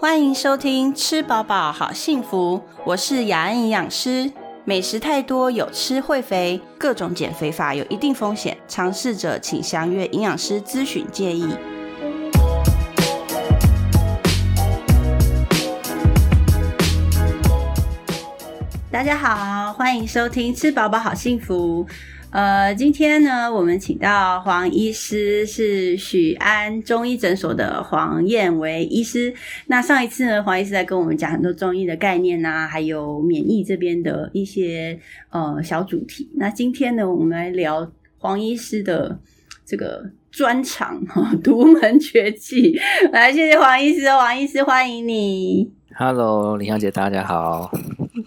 [0.00, 4.30] 欢迎收听《吃饱饱好幸福》，我是雅安营养师。
[4.64, 11.48] 美食太多有吃会肥，各种减肥法有一定风险，尝试者请详阅营养师咨询建议。
[18.88, 21.84] 大家好，欢迎收听《吃饱饱好幸福》。
[22.30, 29.32] 呃，今天呢，我们请到黄医师，是许安中医诊所的黄燕维医师。
[29.68, 34.98] 那上一次呢，黄医师在跟我们讲很多中医的概念啊，还有免疫这边的一些
[35.30, 36.28] 呃小主题。
[36.34, 39.18] 那今天呢，我们来聊黄医师的
[39.64, 42.78] 这个专长哈，独门绝技。
[43.10, 45.72] 来，谢谢黄医师，黄医师欢迎你。
[45.96, 47.70] Hello，林小姐，大家好。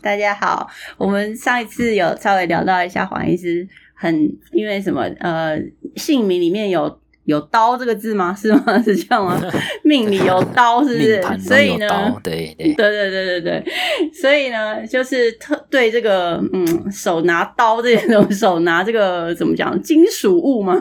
[0.02, 3.68] 大家好，我们上一次有稍微聊到一下黄医师，
[4.02, 4.16] 很
[4.52, 5.62] 因为什么呃，
[5.96, 8.34] 姓名里面有有刀这个字吗？
[8.36, 8.64] 是吗？
[8.82, 9.40] 是这样吗？
[9.86, 11.88] 命里有刀，是不是所以呢，
[12.24, 13.64] 对对对对对对对，
[14.12, 20.76] 所以呢，就是特对这个嗯，手拿刀这种 手拿这个怎么讲金属物嘛，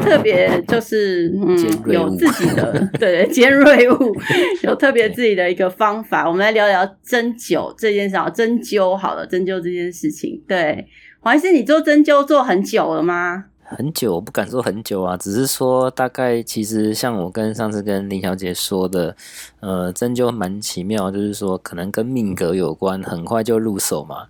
[0.00, 1.58] 特别就是嗯
[1.92, 4.16] 有自己的对尖锐物，
[4.62, 6.24] 有特别自己的一个方法。
[6.28, 10.40] 我们来聊聊针灸这件事啊，针灸好了，针灸这件事情。
[10.46, 10.86] 对，
[11.24, 13.46] 黄医师，你做针灸做很久了吗？
[13.62, 19.16] 很久，我不敢说很久啊，只是说大概，其实像我跟上次跟林小姐说的，
[19.60, 24.26] 呃，针灸蛮奇妙，就是说可能跟命格有关，很快就入手嘛。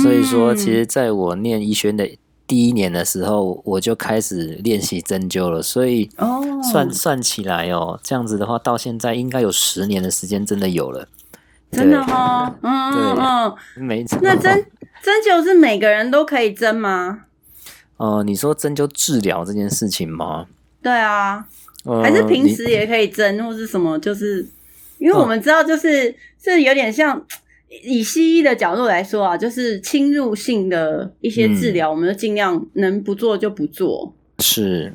[0.00, 2.08] 所以说，嗯其实在我念医学院的
[2.46, 11.08] 第一年的时候，我就开始练习针灸了，所以哦，算算起来哦，这样子的话，到现在应该有十年的时间，真的有了。
[11.70, 13.16] 真的哦，嗯嗯
[13.76, 13.86] 嗯。
[13.86, 14.18] 没错。
[14.22, 14.64] 那针
[15.02, 17.24] 针灸是每个人都可以针吗？
[17.98, 20.46] 呃，你说针灸治疗这件事情吗？
[20.82, 21.44] 对啊，
[21.84, 23.98] 呃还是平时也可以针，或是什么？
[23.98, 24.48] 就是
[24.98, 27.20] 因为哦我们知道，就是是有点像
[27.84, 34.14] 以西医的角度来说啊，就是侵入性的一些治嗯疗，我们就尽量能不做就不做。
[34.38, 34.92] 是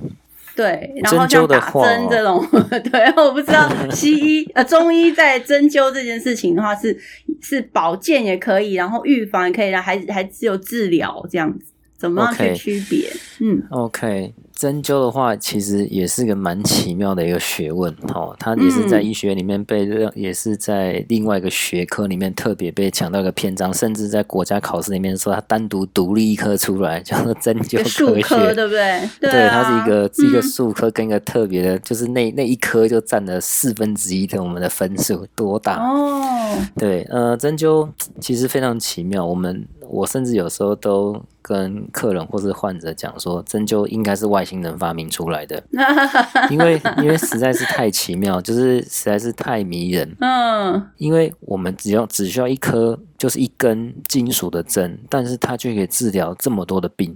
[0.56, 2.46] 对，然后像打针这种，
[2.91, 6.96] 对， 我不知道 西医呃中医在针灸这件事情的话是
[7.41, 11.66] 是保健也可以，然后预防也可以，然后还还只有治疗这样子，
[11.97, 13.09] 怎么样去区别？
[13.40, 13.64] 嗯。
[13.72, 18.36] OK，针灸的话，其实也是个蛮奇妙的一个学问哦。
[18.40, 28.53] 它也是在嗯医学里面被认，也是在另外一个学科里面特别被强调一个篇章，甚至在国家考试里面说它单独独立一科出来，叫做针灸科科学。
[28.53, 29.09] 对不对？
[29.19, 35.78] 对，啊，它是一个是一个嗯术科跟一个特别的，就是那那一科就占了四分之一的我们的分数，多大？
[35.78, 37.90] 哦，对，呃，针灸
[38.22, 39.25] 其实非常奇妙。
[39.25, 45.64] 我们我甚至有时候都跟客人或是患者讲说，针灸应该是外星人发明出来的，
[46.50, 50.16] 因为因为实在是太奇妙，就是实在是太迷人。
[50.20, 57.16] 嗯，因为我们只要只需要一颗，就是一根金属的针，但是它却可以治疗这么多的病。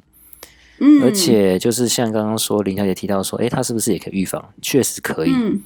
[0.80, 4.44] 嗯，而且就是像刚刚说林小姐提到说，诶，它是不是也可以预防？
[4.62, 5.32] 确实可以。
[5.34, 5.60] 嗯，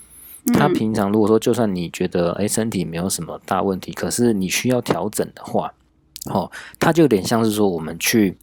[0.54, 5.74] 他嗯平常如果说，就算你觉得诶身体没有什么大问题，可是你需要调整的话，
[6.26, 8.38] 哦，它就有点像是说我们去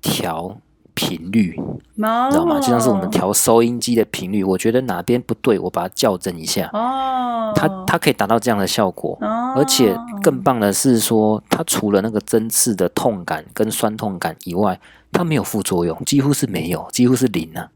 [0.00, 0.56] 调
[0.94, 1.58] 频率，
[1.96, 2.60] 哦，知道吗？
[2.60, 9.18] 就像是我们调收音机的频率，我觉得哪边不对，我把它校正一下，哦，它它可以达到这样的效果。
[9.20, 14.78] 哦，而且更棒的是说，它除了那个针刺的痛感跟酸痛感以外，
[15.10, 17.68] 它没有副作用，几乎是没有，几乎是零啊。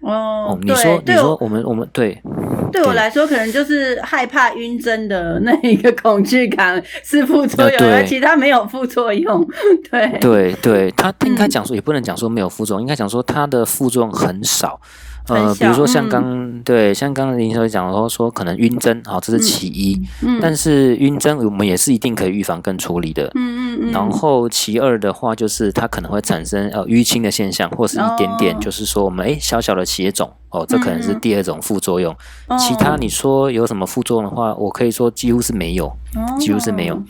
[0.00, 2.20] 哦哦，，你说你说我们我们对
[2.72, 9.46] 对对我来说，可能就是害怕晕针的那一个恐惧感是副作用，而其他没有副作用。
[9.90, 14.80] 对，对对，它它应该嗯讲说，也不能讲说没有副作用，应该讲说它的副作用很少。
[15.28, 20.00] 呃，比如说像刚、对，像刚刚林小姐讲说说可能晕针，好，这是其一。
[20.22, 23.30] 嗯但是晕针我们也是一定可以预防跟处理的。
[23.34, 32.14] 嗯嗯嗯，然后其二的话，就是它可能会产生呃淤青的现象，或是一点点，哦就是说我们诶小小的血肿哦，这可能是第二种副作用。
[32.46, 35.92] 哦其他你说有什么副作用的话，我可以说几乎是没有。
[36.38, 37.02] 几乎是没有哦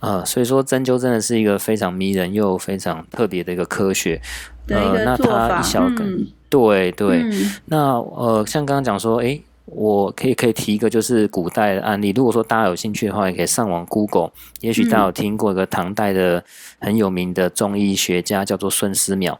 [0.00, 4.20] 呃，所以说针灸真的是一个非常迷人又非常特别的一个科学。
[4.68, 7.22] 呃，那它一小根，嗯对对。
[7.22, 12.12] 嗯那呃，像刚刚讲说，诶，我可以可以提一个就是古代的案例。
[12.16, 14.30] 如果说大家有兴趣的话，也可以上网 Google，
[14.60, 16.42] 也许大家有听过一个唐代的
[16.80, 19.36] 很有名的中医学家，叫做孙思邈。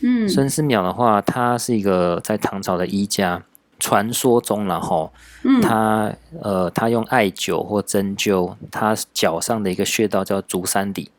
[0.00, 3.42] 嗯孙思邈的话，他是一个在唐朝的医家。
[3.84, 5.12] 传说中然后
[5.42, 11.10] 嗯他呃，他用艾灸或针灸，他脚上的一个穴道叫足三里。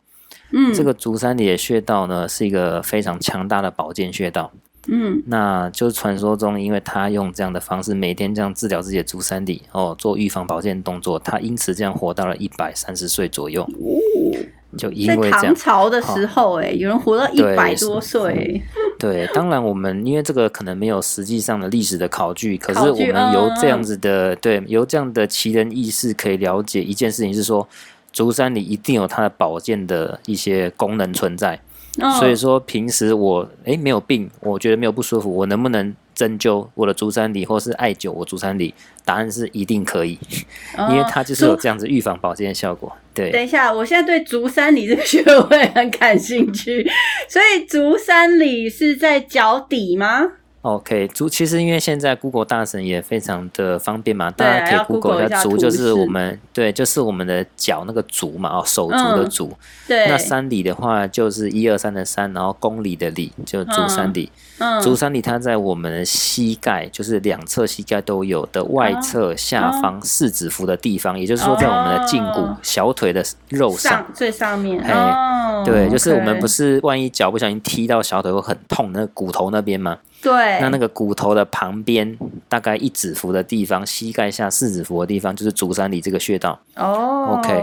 [0.50, 4.50] 嗯这个足三里的穴道呢，是一个非常强大的保健穴道。
[4.86, 13.62] 嗯，那就是传说中，因为他用这样的方式每天这样治疗自己的足三里哦，做预防保健动作，他因此这样活到了一百三十岁左右。
[13.62, 14.36] 哦，
[14.76, 18.60] 就因为唐，朝的时候、哎、有人活到一对百多岁、
[18.98, 27.66] 对，当然我们因为这个可能没有实际上的历史的考据，可是我们由嗯这样子的，对，由这样的奇人异事可以了解一件事情是说，
[28.12, 31.60] 竹山里一定有它的保健的一些功能存在。
[32.00, 38.74] 嗯所以说平时我诶没有病，我觉得没有不舒服，我能不能针灸我的足三里或是艾灸我足三里？
[39.04, 40.18] 答案是一定可以，
[40.76, 42.90] 哦因为它就是有足这样子预防保健的效果。
[43.12, 46.84] 对， 等一下，我现在对足三里这个穴位很感兴趣，
[47.28, 50.32] 所以足三里是在脚底吗？
[50.64, 59.52] OK，足其实因为现在 Google 大神也非常的方便嘛，大家可以 Google 一下足就是我们对，就是我们的脚那个足嘛，哦，手足的嗯足。
[59.86, 64.32] 对，那三里的话就是一二三的三，然后公里的里，就足三里。
[64.58, 73.92] 嗯足三里它在我们的膝盖，就是两侧膝盖都有的外侧下方四指腹的地方，也就是说在我们的胫骨、哦小腿的肉上。
[73.92, 79.98] 上最上面嘿哦，对，就是我们不是是万一脚不小心踢到小腿会很痛，那个骨头那边吗？
[80.24, 82.18] 对，那那个骨头的旁边，
[82.48, 86.58] 大概一指符的地方，膝盖下四指符的地方，就是足三里这个穴道。
[86.76, 87.62] 哦 OK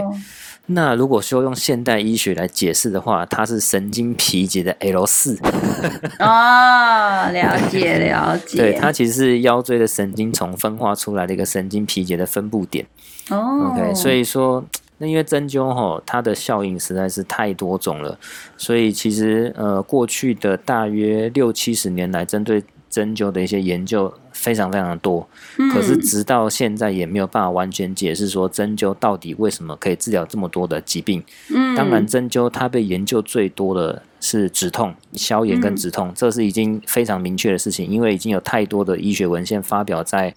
[0.66, 5.36] 那如果说用现代医学来解释的话，它是神经皮节的 L 四，
[6.20, 12.86] 哦，了解了解， 对，它其实是腰椎的神经丛分化出来的一个神经皮节的分布点。
[13.28, 14.64] 哦 OK，所以说，
[15.02, 18.16] 那因为针灸吼，它的效应实在是太多种了，
[18.56, 25.28] 所以其实呃，过去的大约六七十年来，针对针灸的一些研究非常非常的多，
[25.74, 31.20] 可是直到现在也没有办法完全解释说针灸到底为什么可以治疗这么多的疾病。
[31.52, 40.32] 嗯，当然，针灸它被研究最多的是止痛、消炎跟止痛，这是已经非常明确的事情，因为已经有太多的医学文献发表在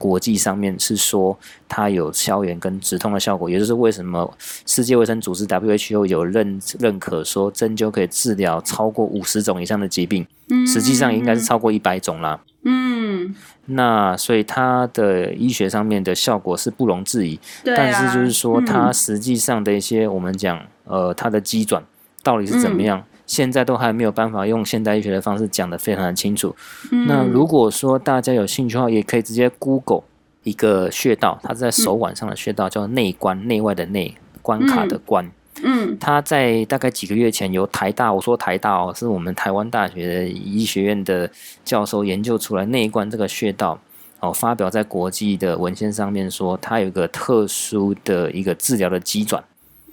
[0.00, 1.38] 国际上面，是说
[1.68, 10.26] 它有消炎跟止痛的效果，也就是为什么世界卫生组织 WHO 有认认可说针灸可以治疗超过五十种以上的疾病，
[10.66, 12.40] 实际上应该是超过一百种啦。
[12.64, 13.34] 嗯，
[13.66, 18.64] 那所以它的医学上面的效果是不容置疑，啊，但是就是说，嗯。
[18.64, 21.82] 它实际上的一些我们讲，呃，它的机转
[22.22, 26.52] 到底是怎么样，现在都还没有办法用现代医学的方式讲得非常的清楚。
[26.90, 30.02] 嗯那如果说大家有兴趣的话，也可以直接 Google
[30.42, 35.30] 一个穴道，它是在手腕上的穴道，叫内关，内外的内，关卡的关。
[35.62, 41.30] 嗯它在大概几个月前由台大，我说台大哦，是我们台湾大学的医学院的
[41.64, 43.78] 教授研究出来内关这个穴道。
[44.18, 49.42] 哦，发表在国际的文献上面说，它有一个特殊的一个治疗的机转，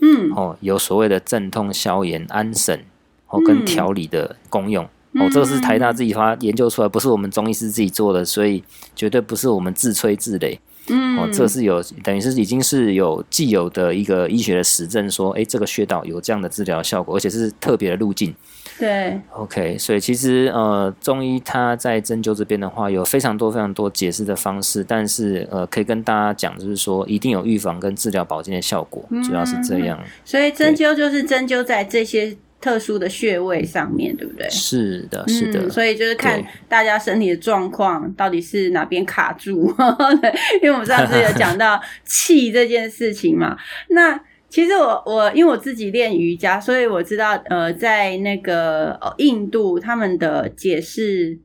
[0.01, 2.83] 嗯哦，有所谓的镇痛、消炎、安神，
[3.29, 4.83] 哦，嗯跟调理的功用。
[5.13, 8.63] 哦，这个是台大自己发研究出来，不是我们中医师自己做的，所以
[8.95, 10.59] 绝对不是我们自吹自擂。
[10.89, 18.33] 嗯，哦，这是有等于是已经是有既有的一个医学的实证说，哎，这个穴道有这样的治疗效果，而且是特别的路径。
[18.77, 29.99] 对，OK，所以其实呃，中医它在针灸这边的话，有非常多非常多解释的方式，但是呃，可以跟大家讲，就是说一定有预防跟治疗保健的效果，主要是这样。
[30.23, 34.49] 所以针灸就是针灸在这些特殊的穴位上面，对不对？
[34.49, 39.73] 是的，是的，嗯，所以就是看大家身体的状况到底是哪边卡住，
[40.21, 43.55] 对，因为我们上次有讲到气这件事情嘛。
[43.89, 44.19] 那
[44.49, 51.37] 其实我我因为我自己练瑜伽，所以我知道呃，在那个呃印度他们的解释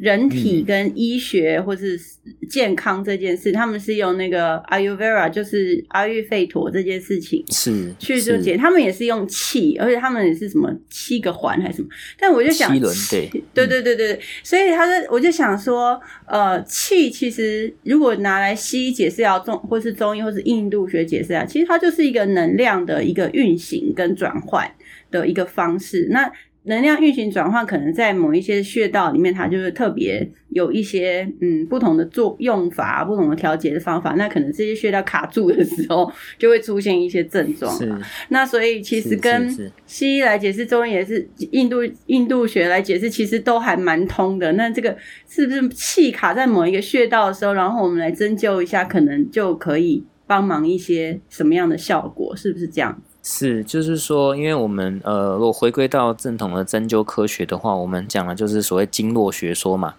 [0.00, 2.00] 人体嗯跟医学或是
[2.48, 7.44] 健康这件事，他们是用那个 Ayurveda，就是阿育吠陀这件事情。
[7.50, 11.88] 是去就是解，他们也是用气，而且他们也是什么七个环还是什么？
[12.18, 24.70] 但我就想，七轮对对对对对对，所以他说，我就想说，呃，气其实如果拿来西医解释要，中或是中医或是印度学解释啊，其实它就是一个能量的一个运行跟转换
[25.10, 26.08] 的一个方式。
[26.10, 26.30] 那
[26.64, 34.12] 能量运行转换，可能在某一些穴道里面，它就是特别有一些嗯不同的作用法、不同的调节的方法。
[34.12, 37.74] 那可能这些穴道卡住的时候，就会出现一些症状。
[37.74, 37.90] 是
[38.28, 39.48] 那所以其实跟
[39.86, 44.52] 西医来解释，中医也是印度印度学来解释，其实都还蛮通的。
[44.52, 44.94] 那这个
[45.26, 52.36] 是不是气卡在某一个穴道的时候，然后我们来针灸一下，可能就可以帮忙一些什么样的效果？
[52.36, 53.02] 是不是这样？
[53.22, 59.94] 是，就是说，因为我们呃，如果回归到正统的针灸科学的话，我们讲的就是所谓经络学说嘛。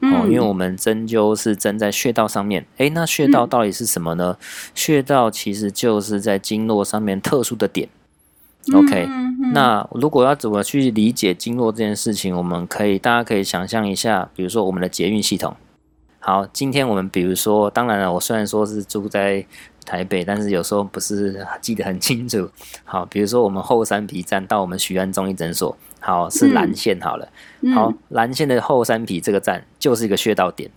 [0.00, 4.36] 哦，因为我们针灸是针在穴道上面，诶，那穴道到底是什么呢？
[4.74, 7.88] 穴道其实就是在经络上面特殊的点。
[8.74, 15.54] OK，、嗯那如果要怎么去理解经络这件事情，我们可以大家可以想象一下，比如说我们的捷运系统。
[16.18, 19.44] 好，今天我们比如说，当然了，我虽然说是住在
[19.84, 22.48] 台北，但是有时候不是记得很清楚。
[22.84, 27.28] 好，比如说我们后山皮站到我们许安中医诊所，好是蓝线好了。
[27.74, 30.70] 好，蓝线的后山皮这个站就是一个穴道点。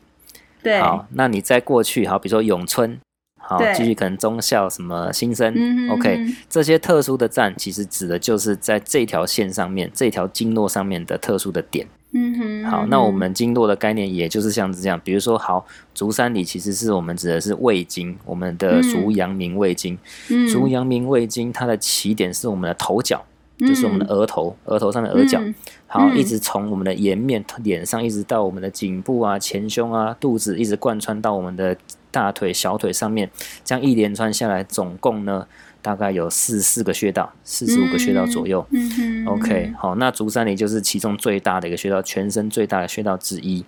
[0.62, 0.80] 对。
[0.80, 3.00] 好，那你再过去，好，比如说永春。
[3.48, 5.54] 好，继续可能中校什么新生
[5.92, 6.20] ，OK，
[6.50, 11.86] 这些特殊的站其实指的就是在这条线上面，这条经络上面的特殊的点。
[12.16, 12.66] 嗯哼。
[12.72, 19.98] 好，那我们经络的概念也就是像这样，比如说，好，足三里其实是我们指的是胃经，我们的足阳明胃经。
[20.30, 20.48] 嗯。
[20.48, 23.24] 足阳明胃经它的起点是我们的头角，
[23.60, 25.42] 就是我们的额头，额头上的额角。
[25.88, 31.78] 好，一直从我们的颜面、脸上，一直到我们的颈部啊、前胸啊、肚子，一直贯穿到我们的。
[32.12, 33.30] 大腿、小腿上面，
[33.66, 35.46] 这样一连串下来，总共呢，
[35.86, 38.66] 大概有四四个穴道，四十五个穴道左右。
[38.72, 43.64] 嗯 OK，好，那足三里就是其中最大的一个穴道，全身最大的穴道之一。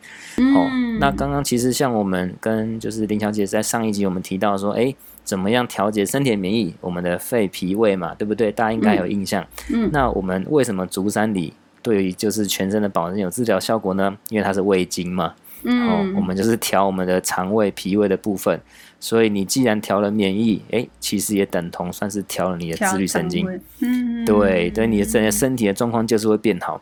[0.56, 0.68] 哦，
[1.00, 6.74] 那刚刚其实像我们跟就是林小姐在上一集我们提到说，哎，怎么样调节身体的免疫？
[6.82, 8.52] 我们的肺、脾、胃嘛，对不对？
[8.52, 9.46] 大家应该有印象。
[9.72, 9.88] 嗯。
[9.94, 14.18] 那我们为什么足三里对于就是全身的保健有治疗效果呢？
[14.30, 15.36] 因为它是胃经嘛。
[15.64, 18.62] 嗯，我们就是调我们的肠胃、脾胃的部分，
[19.00, 23.48] 所以你既然调了免疫，哎，其实也等同算是调了你的自律神经。
[23.82, 26.82] 嗯，对，对，你的整个身体的状况就是会变好。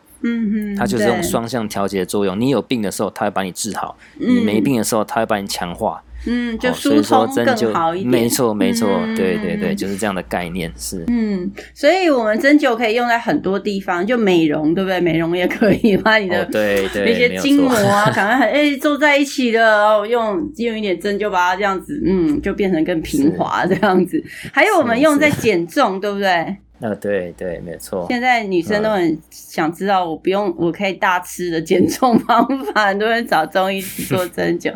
[0.76, 2.40] 它就是用双向调节的作用。
[2.40, 6.02] 你有病的时候，它会把你治好；你没病的时候，它会把你强化。
[6.26, 8.10] 嗯，就疏通更好一点。
[8.10, 11.04] 没错，没错，对对对，就是这样的概念是。
[11.08, 15.00] 嗯，所以我们针灸可以用在很多地方，就美容，对不对？
[15.00, 24.22] 美容也可以把你的对对那些筋膜啊， 赶快很哎坐在一起的，然后用用一点针灸把它这样子，嗯，就变成更平滑这样子。
[24.52, 26.56] 还有我们用在减重，对不对？
[26.80, 28.06] 呃，对对，没错。
[28.10, 32.86] 现在女生都很想知道，我不用，我可以大吃的减重方法。
[32.86, 34.72] 很多人找中医做针灸。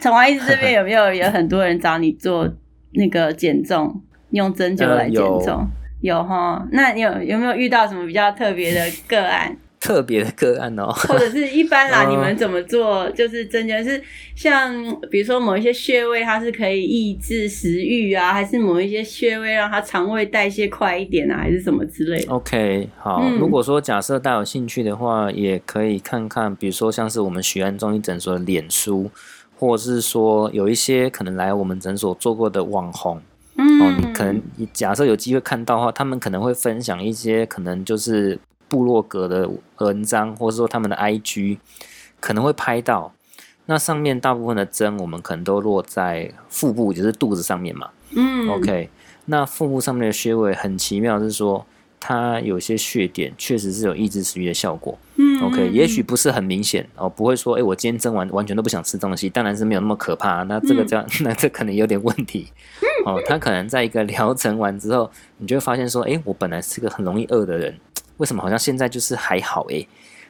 [0.00, 2.52] 陈华医师这边有没有有很多人找你做
[2.92, 5.66] 那个减重，用针灸来减重？
[6.00, 6.66] 有哈？
[6.72, 9.56] 那你有有没有遇到什么比较特别的个案？
[9.86, 13.08] 特别的个案哦，或者是一般啦， 你们怎么做？
[13.12, 14.02] 就是真的是
[14.34, 14.74] 像
[15.08, 29.08] 比如说某一些穴位，它是可以抑制食欲啊，还是某一些穴位让它肠胃代谢快一点啊，还是什么之类的？OK，好，如果说假设大家有兴趣的话，也可以看看，比如说像是我们许安中医诊所的脸书，
[29.56, 33.22] 或者是说有一些可能来我们诊所做过的网红，
[33.56, 38.36] 嗯，哦，你可能你假设有机会看到的话，他们可能会分享一些可能就是。
[38.68, 41.58] 部落格的文章，或者说他们的 IG
[42.20, 43.12] 可能会拍到，
[43.66, 47.90] 那上面大部分的针，我们可能都落在腹部，就是肚子上面嘛。
[48.10, 48.88] 嗯，OK，
[49.26, 51.66] 那腹部上面的穴位很奇妙，是说
[51.98, 54.96] 它有些穴点确实是有抑制食欲的效果。
[55.16, 60.42] 嗯，OK，也许不是很明显哦，不会说，哎，我今天针完完全都不想吃东西，当然是没有那么可怕。
[60.44, 62.48] 那这个这样， 那这可能有点问题。
[63.04, 67.74] 哦，他可能在一个 疗程完之后，你就会发现说，哎，我本来是个很容易饿的人。
[68.18, 69.86] 为什么好像现在就是还好诶？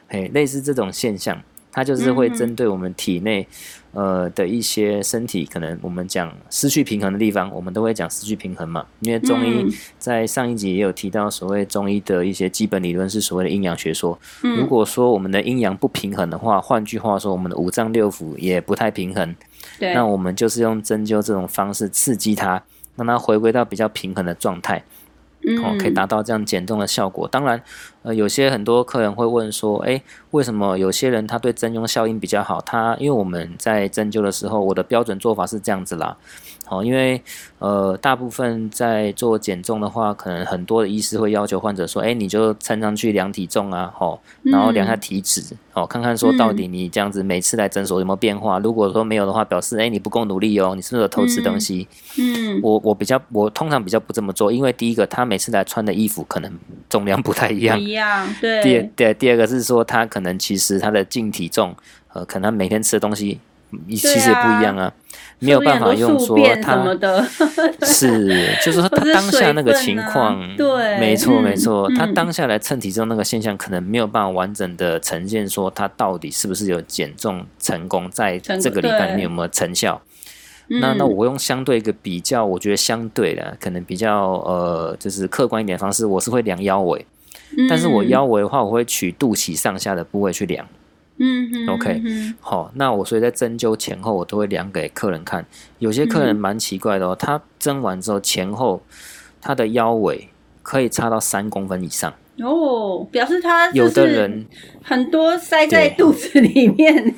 [0.09, 1.41] 诶，类似这种现象，
[1.71, 3.45] 它就是会针对我们体内
[3.91, 8.85] 呃的一些身体可能我们讲失去平衡的地方，我们都会讲失去平衡嘛。
[9.01, 9.65] 因为中医
[9.99, 14.17] 在上一集也有提到，所谓中医的一些基本理论是所谓的阴阳学说。
[14.41, 19.35] 如果说我们的阴阳不平衡的话，换句话说，我们的五脏六腑也不太平衡。
[19.93, 22.63] 那我们就是用针灸这种方式刺激它，
[22.95, 24.83] 让它回归到比较平衡的状态。
[25.63, 27.27] 哦，可以达到这样减重的效果。
[27.27, 27.61] 当然，
[28.07, 32.61] 呃，有些很多客人会问说，哎，为什么有些人他对针灸效应比较好？
[32.61, 36.15] 他因为我们在针灸的时候，我的标准做法是这样子啦。
[36.63, 37.21] 好，因为
[37.59, 45.41] 呃，大部分在做减重的话，可能很多的医师会要求患者说，哎，你就称上去量体重啊，吼，然后量下体脂，
[45.73, 48.59] 哦，看看说到底你这样子每次来诊所有没有变化。
[48.59, 51.87] 如果说没有的话，表示哎你不够努力哦，你是不是有偷吃东西？
[52.19, 56.51] 嗯，我我比较我通常比较不这么做，因为第一个他每次来穿的衣服可能
[56.89, 58.27] 重量不太一样，一样。
[58.39, 58.63] 对。
[58.63, 61.75] 第对第二个是说他可能其实他的净体重，
[62.13, 63.39] 呃，可能每天吃的东西。
[63.85, 64.89] 你其实也不一样啊，
[65.39, 66.85] 没有办法用说他
[67.85, 80.01] 是，就是说他 当下那个情况，对，没错没错，他当下来称体重那个现象，可能没有办法完整的呈现说他到底是不是有减重成功，在这个礼拜里面有没有成效？
[80.67, 87.05] 那那我用相对一个比较，我觉得相对的可能比较呃，就是客观一点的方式，我是会量腰围，
[87.69, 90.67] 但是我腰围的话，我会取肚脐上下的部位去量。
[91.19, 91.99] 嗯，OK，
[92.39, 95.43] 好，那我所以在针灸前后我都会量给客人看。
[95.79, 98.83] 有些客人蛮奇怪的哦，他针完之后前后
[99.41, 100.29] 他的腰围
[100.61, 102.13] 可以差到三公分以上。
[102.39, 104.45] 哦，表示他有的人
[104.83, 107.13] 很多塞在肚子里面呢。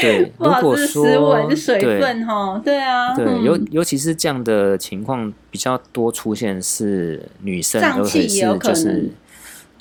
[0.00, 9.10] 对， 如果说食物水分哈，对啊，对，尤尤其是这样的情况比较多出现是女生，胀气也有可能。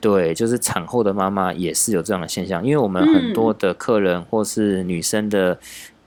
[0.03, 5.57] 对，就是产后的妈妈也是有这样的现象，因为我们很多的客人或是女生的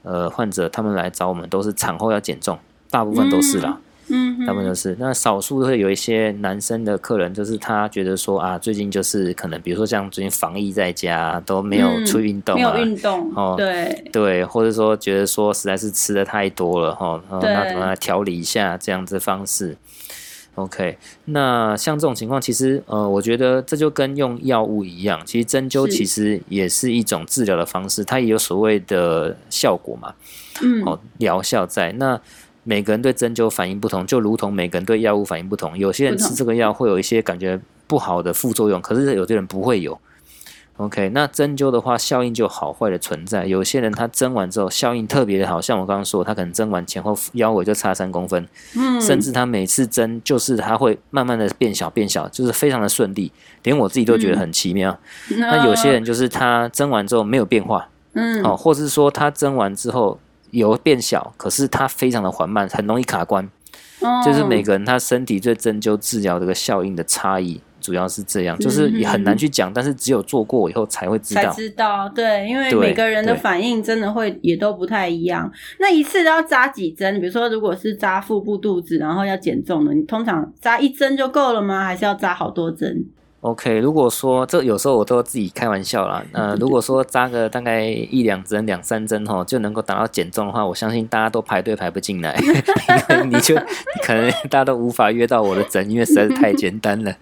[0.02, 2.58] 呃患者，他们来找我们都是产后要减重，
[2.90, 4.94] 大部分都是啦，嗯，大部分都是。
[5.00, 19.74] 那少数会有一些男生的客人，就是他觉得说啊，最近就是可能比如说像最近防疫在家都没有出运动，没有运动，哦，对对，或者说觉得说实在是吃的太多了哈，那怎么来调理一下这样子方式
[20.56, 30.12] ？OK，那像这种情况，其实呃，我觉得这就跟用药物一样，其实针灸其实也是一种治疗的方式，它也有所谓的效果嘛，
[30.62, 31.92] 嗯，哦，疗效在。
[31.92, 32.20] 那
[32.64, 39.96] 每个人对针灸反应不同，就如同每个人对药物反应不同，有些人吃这个药会有一些感觉不好的副作用，可是有些人不会有。
[40.78, 43.47] OK，那针灸的话，效应就好坏的存在。
[43.47, 54.99] 有些人他针完之后效应特别的好，像我刚刚说，他可能针完前后腰围就差三公分，嗯，甚至他每次针就是他会慢慢的变小变小，就是非常的顺利，连我自己都觉得很奇妙。
[55.38, 63.49] 那有些人就是他针完之后没有变化，嗯，哦，或是说他针完之后有变小，可是他非常的缓慢，很容易卡关，
[64.23, 67.62] 就是每个人他身体对针灸治疗这个效应的差异。
[67.86, 71.42] 主要是这样，就是也很难去讲，但是只有做过以后才会知道。
[71.42, 75.48] 才知道，对，因为每个人的反应真的会也都不太一样。
[75.78, 77.20] 那一次都要扎几针？
[77.20, 81.84] 比如说，如果是扎腹部、肚子，然后要减重的，你通常扎一针就够了吗？
[81.84, 83.04] 还是要扎好多针
[83.40, 86.24] ？OK，如果说这有时候我都自己开玩笑啦。
[86.32, 92.34] 呃，如果说扎个大概一两针、两三针哈，就能够达到减重的话，我相信大家都排队排不进来，
[93.10, 93.54] 因为你就
[94.02, 97.14] 可能大家都无法约到我的诊，因为实在是太简单了。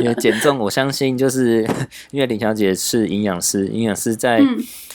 [0.00, 1.66] 因为减重，我相信就是
[2.10, 4.42] 因为林小姐是营养师，营养师在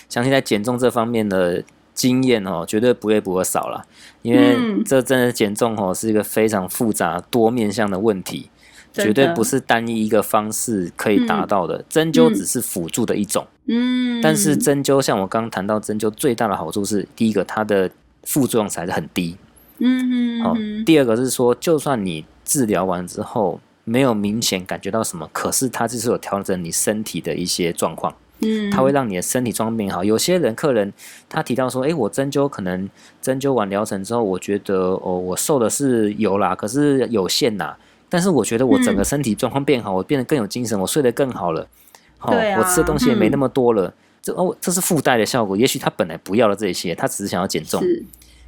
[0.09, 3.85] 相信在减重这方面的经验哦，绝对不会不会少了。
[4.21, 8.49] 因为这真的减重哦，是一个非常复杂多面向的问题。
[9.05, 13.45] 绝对不是单一一个方式可以达到的，针灸只是辅助的一种。
[13.67, 17.89] 嗯，但是针灸像我刚刚谈到，针灸最大的好处是，第一个它的
[18.23, 19.35] 副作用才是很低。
[19.79, 28.13] 嗯好，第二个是说，就算你治疗完之后没有明显感觉到什么，可是它就是有调整你身体的一些状况。
[28.39, 30.03] 嗯，它会让你的身体状况变好。
[30.03, 30.93] 有些人客人
[31.27, 32.87] 他提到说，哎，我针灸可能
[33.21, 37.75] 针灸完疗程之后，我觉得哦，我瘦的是有啦，可是有限呐。
[38.09, 41.67] 但是我觉得我整个身体状况变好，我变得更有精神，我睡得更好了，
[42.17, 43.93] 好，我吃的东西也没那么多了。
[44.21, 45.55] 这哦，这是附带的效果。
[45.55, 47.81] 也许他本来不要了这些，他只是想要减重，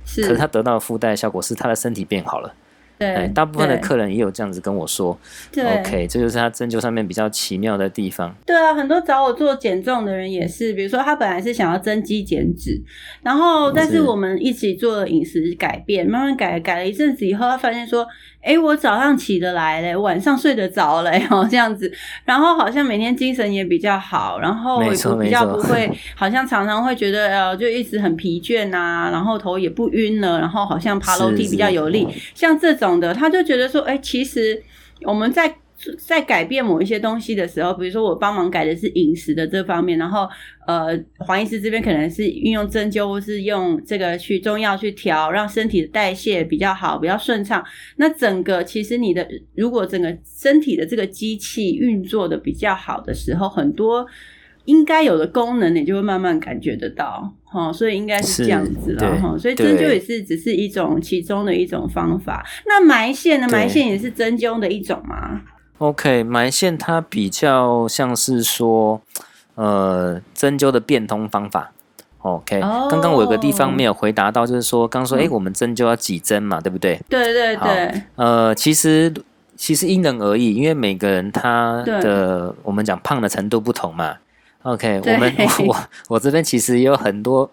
[0.05, 2.53] 是，可是他得到的附带效果是他的身体变好了。
[2.99, 5.17] 对，大部分的客人也有这样子跟我说。
[5.51, 5.63] 对。
[5.63, 8.35] OK，这就是他针灸上面比较奇妙的地方。
[8.45, 12.79] 对啊，很多找我做减重的人也是，比如说他本来是想要增肌减脂，
[13.23, 18.05] 然后但是我们一起做了饮食改变，慢慢改改了一阵子以后，他发现说。
[18.41, 21.91] 哎，我早上起得来嘞，晚上睡得着嘞， 哦，这样子，
[22.23, 34.63] 然后好像每天精神也比较好，然后也比较不会，好像常常会觉得呃，就一直很疲倦啊，然后头也不晕了，然后好像爬楼梯比较有力，像这种的，他就觉得说，哎，其实
[35.01, 35.53] 我们在。
[35.97, 40.27] 在改变某一些东西的时候，比如说我帮忙改的是饮食的这方面，然后
[40.67, 40.87] 呃，
[41.19, 47.63] 黄医师这边可能是运用针灸或是用这个去中药去调，让身体的代谢比较好，比较顺畅。
[47.95, 49.25] 那整个其实你的
[49.55, 54.05] 如果整个身体的这个机器运作的比较好的时候，很多
[54.65, 59.37] 应该有的功能你就会慢慢感觉得到，哈，所以应该是这样子了，哈。
[59.37, 62.45] 所以针灸也是只是一种其中的一种方法。
[62.65, 63.47] 那埋线呢？
[63.49, 65.41] 埋线也是针灸的一种吗
[65.79, 69.01] ？OK，埋线它比较像是说，
[69.55, 71.71] 呃，针灸的变通方法。
[72.21, 72.59] OK，
[72.89, 76.99] 刚刚我有个地方没有回答到，就是说，刚说，哎，我们针灸要几针嘛，对不对？
[77.07, 78.01] 对对对。
[78.17, 79.11] 呃，其实
[79.55, 84.17] 其实因人而异，因为每个人他的我们讲胖的程度不同嘛。
[84.63, 85.33] OK，我们
[85.67, 85.77] 我
[86.09, 87.49] 我这边其实也有很多，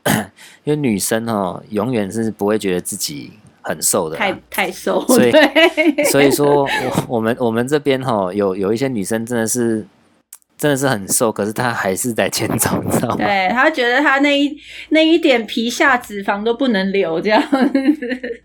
[0.65, 3.33] 因为女生哦，永远是不会觉得自己。
[3.69, 5.33] 很瘦的，太太瘦，所以
[6.05, 9.85] 所以说，我我们我们这边哈，有有一些女生真的是。
[10.59, 13.17] 真的是很瘦，可是他还是在减重，你知道吗？
[13.17, 14.57] 对他觉得他那一
[14.89, 17.43] 那一点皮下脂肪都不能留，这样。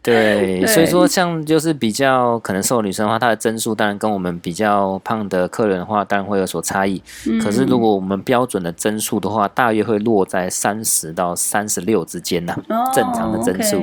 [0.02, 7.02] 对，所以说像就是比较可能瘦的女生的话，她的针数当然跟我们比较胖的客人的话，当然会有所差异。
[7.42, 12.54] 可是如果我们标准的针数的话，大约会落在三十到三十六之间呐，
[12.94, 13.82] 正常的针数。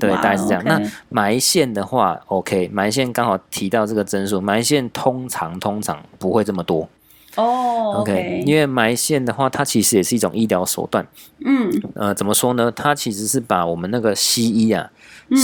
[0.00, 0.62] 对，大概是这样。
[0.64, 6.88] 那埋线的话，OK，埋线刚好提到这个针数，埋线通常通常不会这么多。
[7.38, 11.06] 哦 OK，因为埋线的话，它其实也是一种医疗手段。
[11.44, 11.70] 嗯。
[11.94, 12.70] 呃，怎么说呢？
[12.72, 14.90] 它其实是把我们那个西医啊、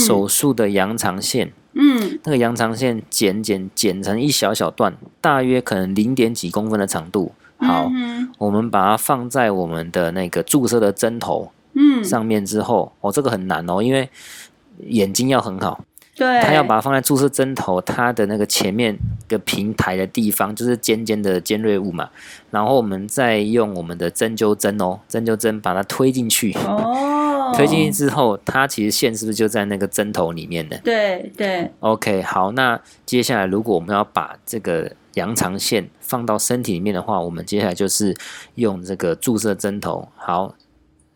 [0.06, 2.18] 手术的羊肠线，嗯。
[2.24, 7.32] 那个羊肠线剪剪剪成一小小段，大约可能零点几公分的长度。
[7.58, 14.10] 好，嗯我们把它放在我们的那个注射的针头嗯，上面之后，哦，这个很难哦，因为
[14.88, 18.96] 眼睛要很好，对，它要把它放在注射针头它的那个前面
[19.28, 22.08] 个平台的地方，就是尖尖的尖锐物嘛，
[22.50, 30.76] 然后我们再用我们的针灸针哦，针灸针把它推进去，哦， 推进去之后，它其实线是不是就在那个针头里面呢？
[30.84, 38.14] 对对，？OK，好，那接下来如果我们要把这个羊肠线放到身体里面的话，我们接下来就是
[38.54, 40.54] 用这个注射针头，好，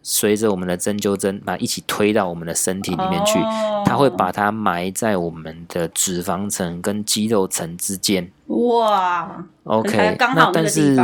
[0.02, 8.30] 随着我们的针灸针把一起推到我们的身体里面去，哦它会把它埋在我们的脂肪层跟肌肉层之间。
[8.46, 10.94] 哇，OK，刚好那但是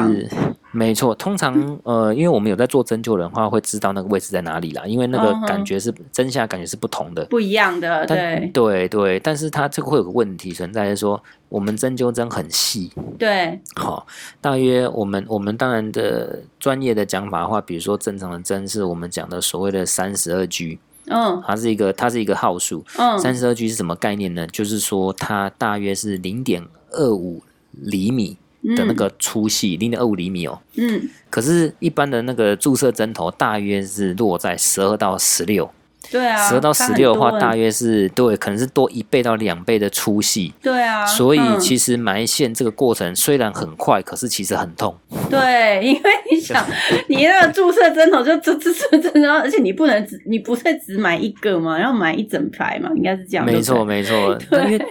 [0.74, 7.24] 没错，通常呃，因为我们有在做针灸的话，会知道那个位置在哪里啦，因为那个感觉是针下感觉是不同的。
[7.26, 8.50] 不一样的，但对。
[8.52, 14.04] 对对，但是它这个会有个问题存在，是说我们针灸针很细，对，好、
[14.40, 21.40] 大约我们我们当然的专业的讲法的话，比如说正常的针是我们讲的所谓的三十二 G，嗯。
[21.46, 24.44] 它是一个它是一个号数，嗯，三十二 G 是什么概念呢？
[24.48, 28.37] 就是说它大约是零点二五厘米
[28.77, 30.59] 的那个粗细，零点二五厘米哦。
[30.77, 35.70] 嗯，可是，一般的那个注射针头大约是落在十二到十六，
[36.11, 40.53] 对啊，十二到十六的话，大约是对，可能是多一倍到两倍的粗细。
[40.62, 44.96] 对啊，所以嗯其实埋线这个过程虽然很快，可是其实很痛。
[45.29, 46.00] 对，因为
[46.31, 46.64] 你想，
[47.09, 53.44] 你那个注射针头就这这这针，然后而且你不能只，你不是只买一个嘛，要买一整排嘛，应该是这样。
[53.44, 54.35] 没错，没错。
[54.50, 54.87] 对因为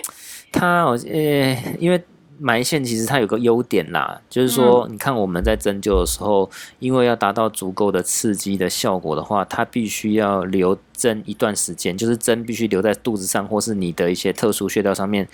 [0.52, 2.02] 它哦，呃，因为
[2.40, 15.28] 埋线其实它有个优点啦，就是说，嗯你看我们在针灸的时候，因为要达到足够的刺激的效果的话，它必须要留针一段时间，就是针必须留在肚子上，或是你的一些特殊穴道上面。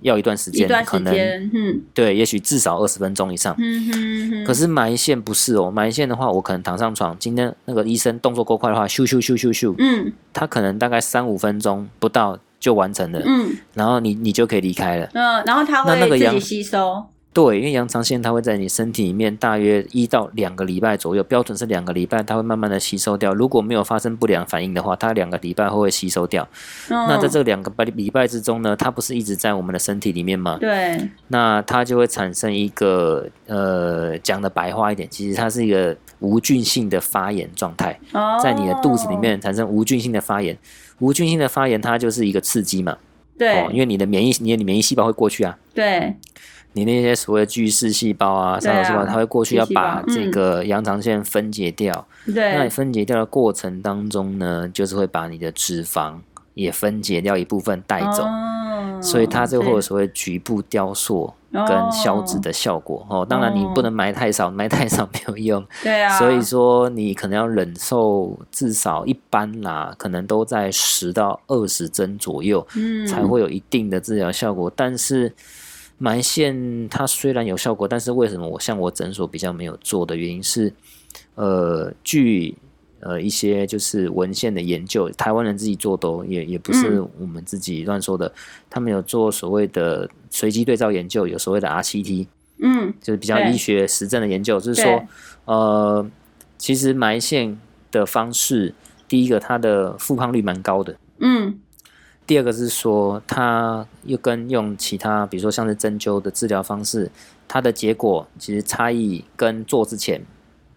[0.00, 1.14] 要一段时间，可能
[1.54, 3.54] 嗯对，也许至少二十分钟以上。
[3.56, 15.08] 嗯哼哼，可是埋线不是哦，埋线的话，我可能躺上床，今天那个医生动作够快的话，咻咻咻咻咻，嗯他可能大概三五分钟不到就完成了，嗯然后你你就可以离开了。
[15.14, 23.34] 嗯，然后它会自己吸收，对，因为羊肠腺它会在你身体里面大约一到两个礼拜左右，标准是两个礼拜，它会慢慢的吸收掉。
[23.34, 26.46] 如果没有发生不良反应的话，它两个礼拜后会吸收掉。
[26.90, 30.56] 嗯、那在这两个礼拜之中呢，它不是一直在我们的身体里面吗？
[30.60, 40.56] 对，那它就会产生一个呃，讲的白话一点，其实它是一个无菌性的发炎状态，哦，在你的肚子里，面产生无菌性的发炎。
[41.02, 42.96] 无菌性的发炎，它就是一个刺激嘛，
[43.36, 46.14] 对、哦，因为你的免疫，你的免疫细胞会过去啊，对，
[46.74, 52.06] 你那些所谓的巨噬细胞啊、杀手细胞，它会过去要把这个羊肠腺分解掉。
[52.24, 52.54] 对。
[52.54, 56.14] 那你，分解掉的过程当中呢，就是会把你的脂肪
[56.54, 61.34] 也分解掉一部分带走，哦、所以它就会有所谓局部雕塑哦
[61.66, 63.06] 跟消脂的效果。
[63.08, 65.66] 哦，当然你不能埋太少，埋太少没有用。
[65.82, 72.66] 对啊，所以说你可能要忍受至少一般啦，可能都在十到二十针左右。
[72.74, 74.72] 嗯才会有一定的治疗效果。
[74.74, 75.34] 但是
[75.98, 80.72] 埋线它虽然有效果，但是为什么我像我诊所比较没有做的原因是，
[81.34, 82.56] 呃，据
[83.02, 87.08] 呃一些就是文献的研究，台湾人自己做的、哦，也也不是嗯。
[87.20, 88.32] 我们自己乱说的，
[88.70, 92.26] 他们有做所谓的随机对照研究，有所谓的 RCT，
[92.58, 95.04] 嗯就是比较医学实证的研究，就是说，
[95.44, 96.10] 呃，
[96.56, 97.60] 其实埋线
[97.90, 98.74] 的方式，
[99.06, 100.96] 第一个它的复胖率蛮高的。
[101.18, 101.58] 嗯。
[102.24, 107.10] 第二个是说，它又跟用其他，比如说像是针灸的治疗方式，
[107.48, 110.22] 它的结果其实差异跟做之前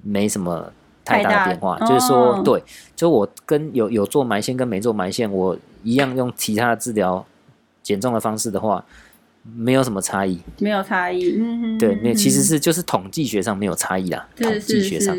[0.02, 0.74] 没什么
[1.06, 1.78] 太大的变化。
[1.80, 2.62] 哦就是说，对，
[2.96, 7.26] 就我跟有有做埋线跟没做埋线，我一样用其他的治疗
[7.84, 8.84] 减重的方式的话，
[9.56, 10.40] 没有什么差异。
[10.58, 14.28] 没有差异，嗯哼对，没有，其实嗯是就是统计学上没有差异啦。
[14.36, 15.16] 统计学上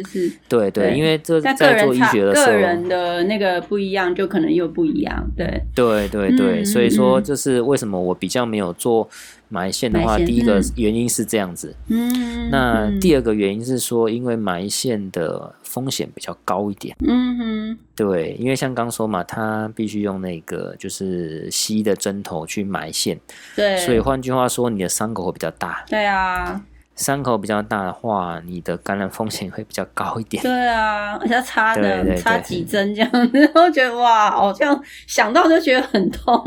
[0.48, 9.08] 对对，对因为这在做医学的时候，人的那个不一样，就可能又不一样，对，对对对，嗯所以说嗯就是为什么我比较没有做
[9.48, 11.74] 埋线的话，第一个嗯原因是这样子。
[11.88, 16.96] 嗯，那嗯第二个原因是说，因为埋线的风险比较高一点。
[17.00, 23.18] 嗯哼，对，因为像刚说嘛，它必须用那个就是吸的针头去埋线，
[23.54, 25.84] 对，所以换句话说，你的伤口会比较大。
[25.88, 26.60] 对啊，
[26.96, 30.42] 伤口比较大的话，你的感染风险会比较高一点。
[30.42, 36.42] 对啊，而且插的插几针这样子，然后觉得哇，好像想到就觉得很痛。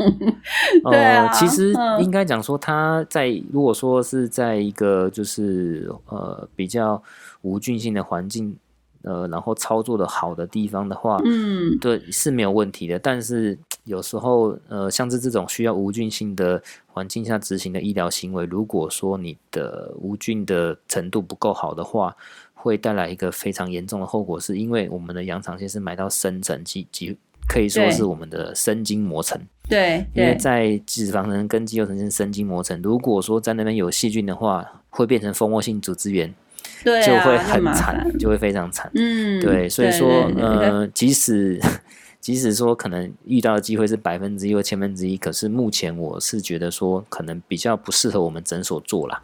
[0.90, 7.00] 对啊，呃，其实嗯应该讲说，他在如果说是在一个就是呃比较
[7.42, 8.56] 无菌性的环境，
[9.02, 12.98] 呃，然后操作的好的地方的话，嗯，对是没有问题的。
[12.98, 13.56] 但是
[13.90, 22.16] 有时候呃，像是这种需要无菌性的环境下执行的医疗行为，如果说你的无菌的程度不够好的话，
[22.54, 27.16] 会带来一个非常严重的后果，是因为我们的羊肠线是埋到深层，几几
[27.48, 29.40] 可以说是我们的深筋膜层。
[29.68, 36.32] 对因为在脂肪层跟肌肉层是深筋膜层，如果说在那边有细菌的话，会变成蜂窝性组织炎，
[36.84, 38.90] 对啊，就会很惨，就会非常惨。
[38.94, 41.60] 嗯，对，所以对说，对对呃，即使
[42.20, 49.22] 即使说可能遇到的机会是百分之一或千分之一，可是目前我是觉得说，可能比较不适合我们诊所做啦。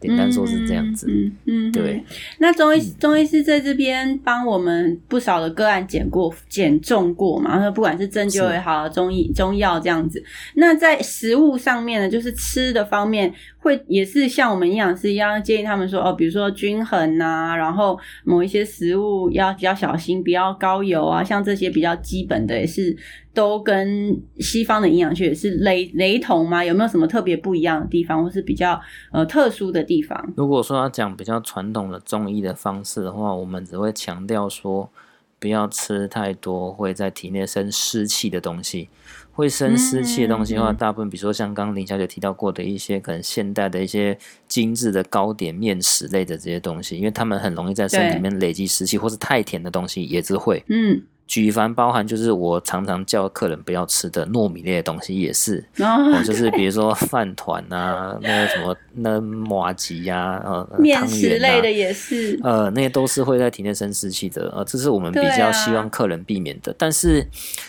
[0.00, 1.06] 简单说是这样子。
[1.08, 2.02] 嗯嗯，对。
[2.38, 10.22] 那中医中医师在这边帮我们不少的个案减过减重过嘛，然后不管是针灸也好，中医中药这样子。
[10.54, 22.96] 那在食物上面呢，就是吃的方面，会也是像我们营养师一样建议他们说，哦，比如说均衡呐、然后某一些食物要比较小心，不要高油啊，像这些比较基本的也是。
[23.38, 26.64] 都跟西方的营养学是雷雷同吗？
[26.64, 28.80] 有没有什么特别不一样的地方，或是比较
[29.12, 30.32] 呃特殊的地方？
[30.36, 34.90] 如果说要讲比较传统的中医的方式的话，我们只会强调说，
[35.38, 38.88] 不要吃太多会在体内生湿气的东西。
[39.30, 50.64] 会生湿气的东西的话，嗯大部分比如说像刚刚林小姐提到过的一些可能现代的一些精致的糕点、面食类的这些东西，因为它们很容易在身体里面累积湿气，或是太甜的东西也是会。
[50.68, 66.74] 嗯，举凡包含就是我常常叫客人不要吃的糯米类的东西也是，哦， 就是比如说饭团啊，那个什么那麻吉呀，呃，面汤圆啊食类的也是，呃，那些都是会在体内生湿气的，呃，这是我们比较希望客人避免的。
[66.78, 67.22] 但是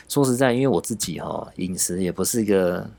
[0.08, 2.90] 说实在，因为我自己哈、饮食也不是一个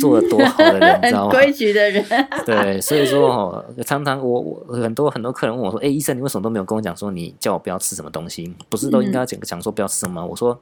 [0.00, 1.30] 做的多好的人，你知道吗？
[1.30, 2.04] 规矩的人，
[2.44, 8.52] 对，所以说哈、常常我我很多很多客人问我说：“哎、医生，你为什么都没有跟我讲说你叫我不要吃什么东西？
[8.68, 10.60] 不是都应该讲个讲说不要吃什么吗？”我说。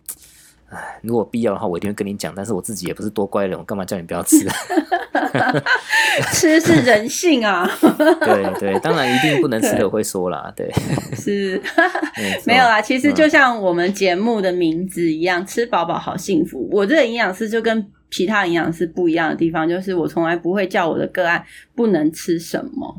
[0.71, 2.31] 唉，如果必要的话，我一定会跟你讲。
[2.37, 4.47] 但是我自己也不是多乖的人，我干嘛叫你不要吃？
[6.35, 7.67] 吃是人性啊，
[8.21, 10.53] 对对，当然一定不能吃的，我会说啦。
[10.55, 10.71] 对，
[11.17, 11.59] 是
[12.19, 12.83] 没没有啦。
[12.83, 16.69] 其实嗯就像我们节目的名字一样，吃饱饱好幸福。
[16.71, 21.43] 我这个营养师就跟其他营养师不一样的地方，就是我从来不会叫我的个案
[21.75, 22.95] 不能吃什么。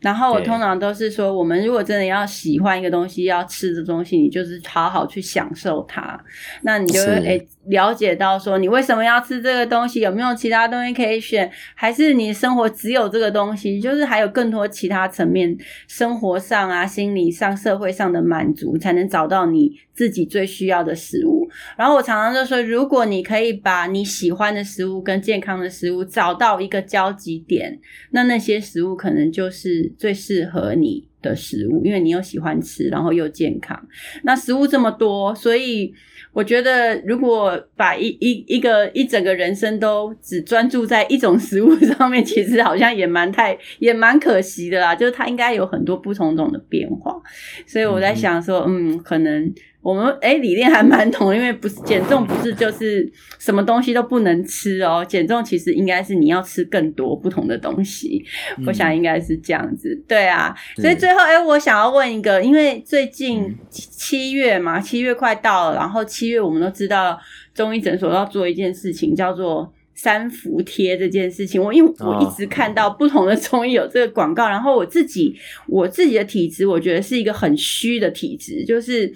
[0.00, 6.18] 然后我通常都是说，我们如果真的要喜欢一个东西，要吃的东西，你就是好好去享受它。
[6.62, 21.48] 那你就会是诶了解到说，你为什么要吃这个东西，有没有其他东西可以选，还是你生活只有这个东西，就是还有更多其他层面，生活上啊、心理上、社会上的满足，才能找到你自己最需要的食物。
[21.76, 27.78] 然后我常常就说，如果你可以把你喜欢的食物跟健康的食物找到一个交集点，
[28.10, 33.78] 那那些食物可能就是最适合你的食物，因为你又喜欢吃，然后又健康。
[34.22, 35.92] 那食物这么多，所以
[36.32, 44.94] 我觉得如果把一一一个一整个人生都只专注在一种食物上面，其实好像也蛮太 也蛮可惜的啦。
[44.94, 47.20] 就是它应该有很多不同种的变化，
[47.66, 49.52] 所以我在想说，嗯，可能。
[49.82, 55.04] 我们哎理念还蛮 同的，因为不是减重，不是就是什么东西都不能吃哦。
[55.06, 58.24] 减重其实应该是你要吃更多不同的东西，
[58.66, 59.98] 我想应该是这样子。
[60.06, 67.18] 对啊，是所以最后哎，我想要问一个，因为最近嗯七七月嘛，七月快到了，然后七月我们都知道
[67.54, 69.72] 中医诊所要做一件事情，叫做。
[69.92, 75.36] 三伏贴这件事情，我因为我哦一直看到不同的中医有这个广告，然后我自己
[75.68, 79.12] 我自己的体质，我觉得是一个很虚的体质，就是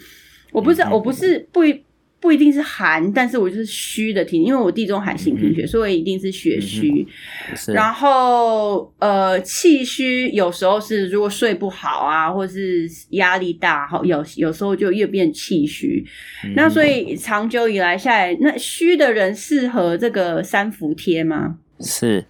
[0.54, 1.82] 我不知道，嗯我不是不一
[2.20, 7.06] 不一定是寒，但是我就是虚的体，因为我地中海性贫血，所以一定是血虚。
[7.54, 16.02] 是然后呃，气虚有时候是如果睡不好啊，或是压力大，好有有时候就越变气虚。
[16.44, 21.58] 嗯那所以长久以来下来，那虚的人适合这个三伏贴吗？
[21.80, 22.24] 是，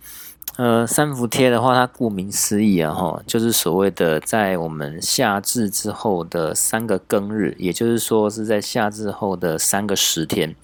[0.56, 10.54] 呃，三伏贴的话，它顾名思义啊，哈，就是所谓的在我们夏至之后的三个庚日，也就是说是在夏至后的三个十天，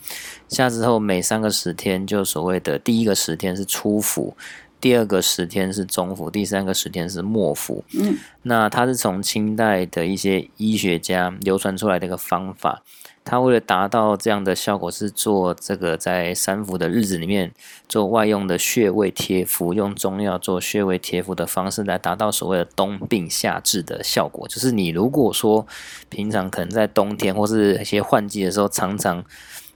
[0.48, 4.36] 夏至后每三个十天就所谓的第一个十天是初伏，
[4.80, 7.82] 第二个十天是中伏，第三个十天是末伏。
[7.92, 12.82] 嗯，那它是从清代的一些医学家流传出来的一个方法。
[13.22, 17.52] 他为了达到这样的效果，是做这个在三伏的日子里面
[17.86, 24.48] 做外用的穴位贴敷，用中药做穴位贴敷的方式来达到所谓的冬病夏治的效果。
[24.48, 25.66] 就是你如果说
[26.08, 29.22] 平常可能在冬天或是一些换季的时候，常常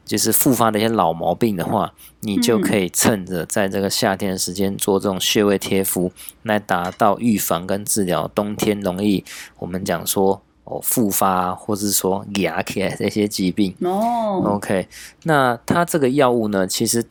[0.04, 6.10] 就是复发的一些老毛病的话，你就可以趁着在这个夏天的时间做这种穴位贴敷，
[6.42, 9.22] 来达到预防跟治疗冬天容易
[9.58, 10.42] 我们讲说。
[10.64, 14.88] 哦，复发或者是说牙起来这些疾病哦，OK，
[15.24, 17.04] 那它这个药物呢，其实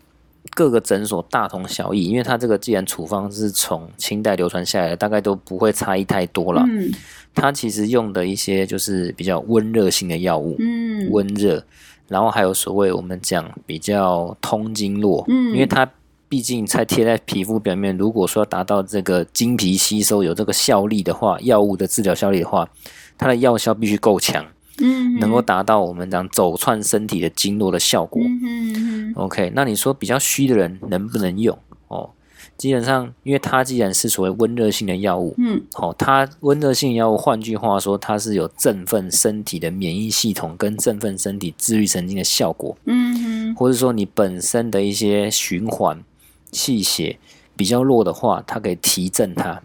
[0.55, 6.63] 各个诊所大同小异，因为它这个既然处方是从清代流传下来的，大概都不会差异太多了。
[6.67, 6.91] 嗯，
[7.35, 11.63] 它其实用的一些就是比较温热性的药物，嗯，温热，
[12.07, 15.87] 然后还有所谓我们讲比较通经络，嗯，因为它
[16.27, 22.67] 毕竟才贴在皮肤表面，如果说达到这个经皮吸收有这个效力的话，药物的治疗效力的话。
[23.17, 24.45] 它的药效必须够强，
[24.79, 28.21] 嗯，能够达到我们讲走串身体的经络的效果。
[28.23, 31.57] 嗯 OK，那你说比较虚的人能不能用？
[31.87, 32.09] 哦，
[32.57, 42.75] 基本上，因为它既然是所谓温热性的药物，嗯，哦，它温热性药物，换句话说，它是有振奋身体的免疫系统跟振奋身体自律神经的效果。
[42.85, 46.03] 嗯或者说你本身的一些循环
[46.51, 47.19] 气血
[47.55, 49.61] 比较弱的话，它可以提振它。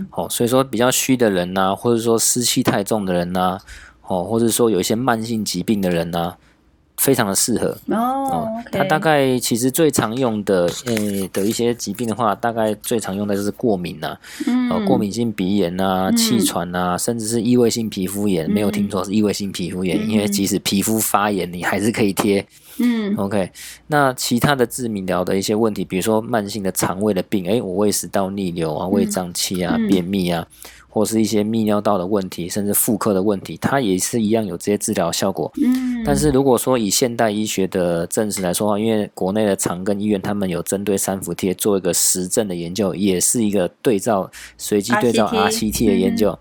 [0.00, 3.58] 嗯，哦，所以说比较虚的人呐，或者说湿气太重的人呐，
[4.06, 6.36] 哦，或者说有一些慢性疾病的人呐，
[7.00, 7.74] 非常的适合。
[7.88, 10.94] 哦，它大概其实最常用的，呃，
[11.32, 14.16] 的一些疾病的话，大概最常用的就是过敏呐，
[14.70, 18.48] 哦，过敏性鼻炎呐、气喘呐，甚至是异位性皮肤炎。
[18.50, 22.46] 没有听错是异位性皮肤炎，因为即使皮肤发炎，你还是可以贴。
[22.82, 23.50] 嗯，OK，
[23.88, 30.46] 那其他的治敏疗的一些问题，比如说慢性的肠胃的病，诶，我胃食道逆流啊、胃胀气啊、便秘啊，
[30.90, 35.50] 或是一些泌尿道的问题，甚至妇科的问题，它也是一样有这些治疗效果。
[35.62, 46.38] 嗯，但是如果说以现代医学的证实来说的话，因为国内的长庚医院他们有针对三伏贴做一个实证的研究，也是一个对照随机对照 RCT 的研究。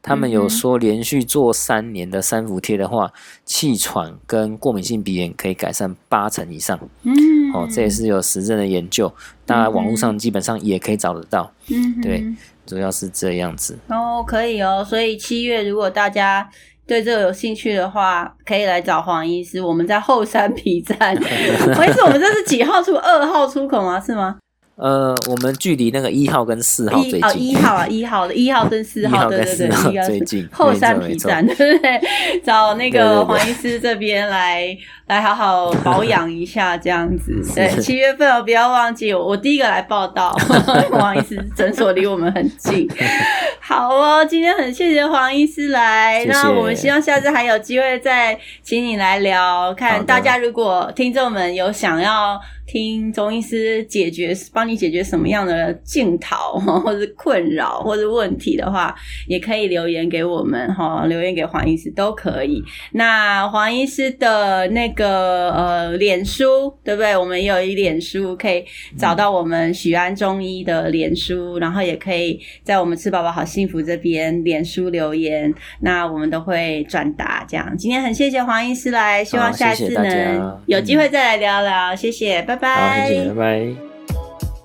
[0.00, 3.12] 他们有说，连续做三年的三伏贴的话，
[3.44, 6.78] 气喘跟过敏性鼻炎可以改善八成以上。
[7.02, 7.12] 嗯，
[7.52, 9.12] 哦，这也是有实证的研究，
[9.44, 11.52] 大家网络上基本上也可以找得到。
[11.68, 12.24] 嗯，对，
[12.68, 13.76] 主要是这样子。
[13.88, 14.86] 哦，可以哦。
[14.88, 16.46] 所以七月如果大家
[16.86, 19.60] 对这个有兴趣的话，可以来找黄医师。
[19.60, 21.16] 我们在后山皮站。
[21.74, 22.94] 黄医师，我们这是几号出？
[22.96, 23.98] 二号出口吗？
[23.98, 24.36] 是吗？
[24.76, 27.24] 呃，我们距离那个一号跟四号最近。
[27.24, 30.48] 哦，一号啊，一号的，一号跟四 号，对对对，一号最近。
[30.52, 32.00] 后山皮站，对不对？
[32.44, 34.68] 找那个黄医师这边来，
[35.08, 37.42] 来好好保养一下，这样子。
[37.56, 40.32] 对，七月份哦，不要忘记我，我第一个来报道。
[40.92, 42.88] 黄医师诊所离我们很近。
[43.60, 49.72] 好哦，今天很谢谢黄医师来，那我们希望下次还有机会再请你来聊。
[49.74, 52.38] 看大家如果听众们有想要。
[52.70, 58.94] 听中医师解决，帮你解决什么样的镜头或者困扰或者问题的话，
[59.26, 62.62] 也可以留言给我们哈，留言给黄医师都可以。
[62.92, 67.16] 那黄医师的那个呃脸书对不对？
[67.16, 68.64] 我们有一脸书可以
[68.98, 77.44] 找到我们许安中医的脸书，然后也可以在我们吃宝宝好幸福这边脸书留言，那我们都会转达。
[77.48, 81.94] 这样，今天很谢谢黄医师来，希望下次能有机会再来聊聊。
[81.96, 82.56] 谢谢，拜。
[82.56, 83.66] 好，谢谢，拜拜。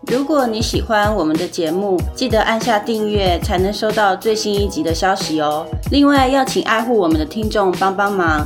[0.07, 5.65] 如果你喜欢我们的节目，记得按下订阅，才能收到最新一集的消息哦。
[5.91, 8.45] 另外，要请爱护我们的听众帮帮忙。